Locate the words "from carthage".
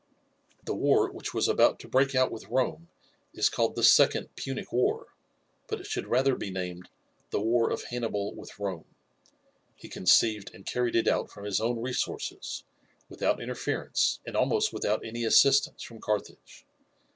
15.83-16.65